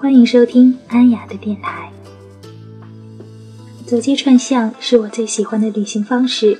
[0.00, 1.90] 欢迎收听安雅的电台。
[3.84, 6.56] 走街串巷是我最喜欢的旅行方式，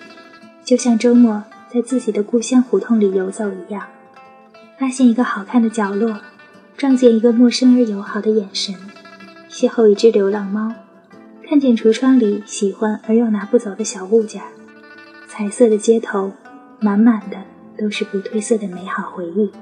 [0.65, 3.85] 就像周末在自己的故乡胡同里游走一样，
[4.77, 6.19] 发现一个好看的角落，
[6.77, 8.75] 撞见一个陌生而友好的眼神，
[9.48, 10.75] 邂逅一只流浪猫，
[11.48, 14.43] 看见橱窗里喜欢而又拿不走的小物件，
[15.29, 16.33] 彩色的街头，
[16.80, 17.37] 满满的
[17.79, 19.52] 都是不褪色的美好回忆。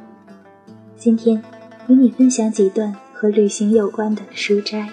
[0.96, 1.42] 今天
[1.88, 2.96] 与你分享几段。
[3.26, 4.88] 和旅行有关的书斋。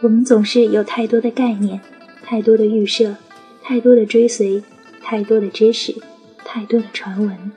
[0.00, 1.80] 我们总是有太多的概念，
[2.22, 3.16] 太多的预设，
[3.60, 4.62] 太多的追随，
[5.02, 5.92] 太多的知识，
[6.44, 7.50] 太多的传闻，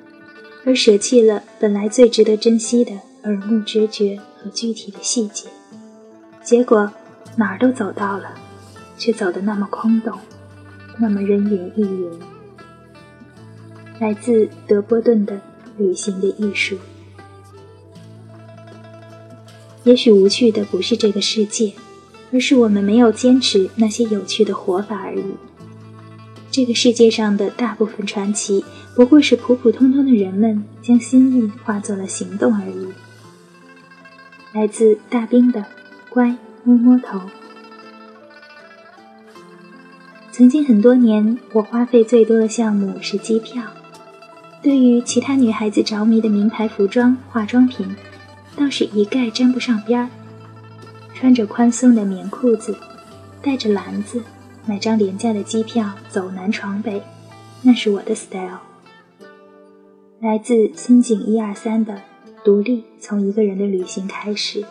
[0.65, 2.91] 而舍弃了本来最值得珍惜的
[3.25, 5.47] 耳目直觉和具体的细节，
[6.43, 6.91] 结果
[7.35, 8.33] 哪儿都走到了，
[8.97, 10.17] 却走得那么空洞，
[10.97, 12.34] 那么人云亦云。
[13.99, 15.35] 来自德波顿的
[15.77, 16.75] 《旅行的艺术》。
[19.83, 21.73] 也许无趣的不是这个世界，
[22.33, 25.23] 而是我们没有坚持那些有趣的活法而已。
[26.51, 32.87] 这个世界上的大部分传奇，不过是普普通通的人们将心意化作了行动而已。
[34.53, 35.59] 来自大兵的
[36.09, 37.19] 《乖摸摸头》。
[40.31, 43.61] 曾经很多年，我花费最多的项目是机票。
[44.65, 47.87] 对于其他女孩子着迷的名牌服装、化妆品，
[48.57, 50.09] 倒是一概沾不上边儿。
[51.13, 52.75] 穿着宽松的棉裤子，
[53.43, 54.23] 带着篮子，
[54.65, 56.99] 买张廉价的机票走南闯北，
[57.61, 58.57] 那是我的 style。
[60.19, 62.01] 来自新井一二三的
[62.43, 64.65] 独立从一个人的旅行开始。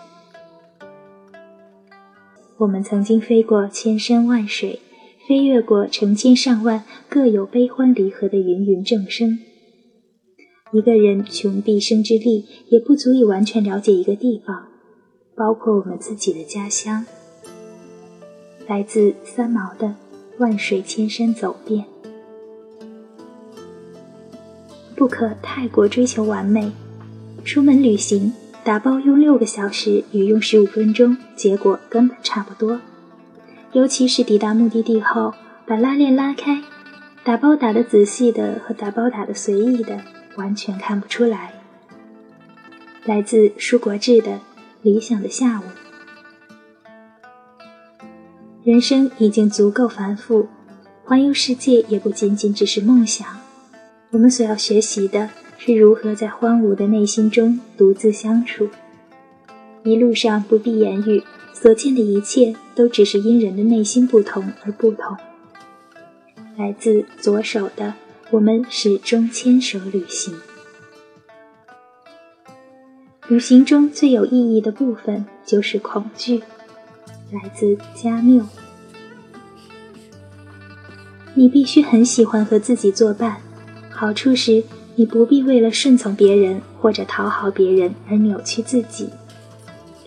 [2.56, 4.81] 我们曾经飞过千山万水，
[5.29, 9.39] 飞越过成千上万各有悲欢离合的芸芸众生。
[10.74, 14.67] 一个人穷毕生之力也不足以完全了解一个地方，
[15.36, 17.07] 包括我们自己的家乡。
[18.67, 19.86] 来自三毛的
[20.39, 21.85] 《万水千山走遍》，
[24.96, 26.73] 不可太过追求完美。
[27.45, 28.33] 出门旅行，
[28.64, 32.80] 打包用六个小时与用十五分钟，结果根本差不多。
[33.70, 35.35] 尤其是抵达目的地后，
[35.68, 36.64] 把拉链拉开，
[37.23, 40.01] 打包打得仔细的和打包打得随意的。
[40.36, 41.52] 完全看不出来。
[43.05, 44.33] 来自舒国志的
[44.83, 45.64] 《理想的下午》。
[48.62, 50.48] 人生已经足够繁复，
[51.05, 53.27] 环游世界也不仅仅只是梦想。
[54.11, 55.28] 我们所要学习的
[55.58, 58.70] 是如何在荒芜的内心中独自相处。
[59.83, 65.14] 一路上不必言语，所见的一切都只是因人的内心不同而不同。
[66.56, 67.92] 来自左手的。
[68.34, 70.34] 我们始终牵手旅行。
[73.28, 76.42] 旅行中最有意义的部分就是恐惧。
[77.30, 78.44] 来自加缪。
[81.34, 83.36] 你必须很喜欢和自己作伴，
[83.89, 84.64] 好处是
[84.96, 89.11] 你不必为了顺从别人或者讨好别人而扭曲自己。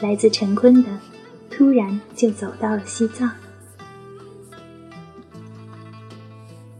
[0.02, 0.90] 来自陈坤的，
[1.50, 3.32] 突然就走到了西藏。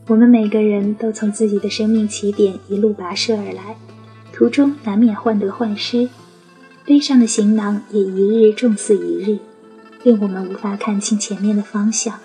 [0.08, 3.76] 我们每个人都从自己的生命起点一路跋涉而来，
[4.32, 6.08] 途中难免患得患失，
[6.86, 9.38] 背上的行囊也一日重似一日，
[10.04, 12.18] 令我们无法看清前面的方向。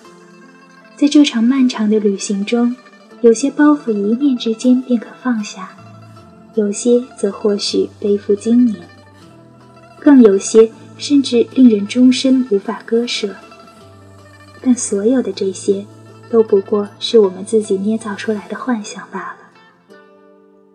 [0.95, 2.77] 在这场漫长的旅行中，
[3.21, 5.71] 有些包袱一念之间便可放下，
[6.55, 8.77] 有些则或许背负经年，
[9.99, 13.35] 更有些甚至令人终身无法割舍。
[14.61, 15.85] 但所有的这些。
[16.33, 19.51] 都不过是我们自己捏造出来的幻想罢了。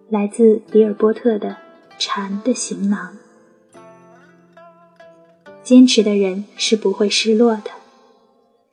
[0.07, 1.50] 来自比尔波特的
[1.97, 3.18] 《蝉的行囊》，
[5.63, 7.71] 坚持的人是不会失落的。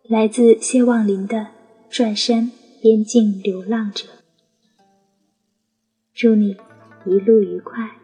[0.02, 1.38] 来自谢望林的
[1.88, 2.52] 《转身
[2.82, 4.04] 边境流浪者》，
[6.12, 6.58] 祝你
[7.06, 8.03] 一路愉快。